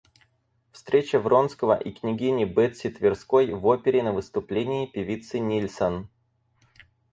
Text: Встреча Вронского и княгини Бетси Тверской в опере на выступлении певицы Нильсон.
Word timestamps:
Встреча 0.71 1.19
Вронского 1.19 1.77
и 1.79 1.91
княгини 1.91 2.45
Бетси 2.45 2.89
Тверской 2.89 3.53
в 3.53 3.63
опере 3.67 4.01
на 4.01 4.13
выступлении 4.13 4.87
певицы 4.87 5.37
Нильсон. 5.37 6.09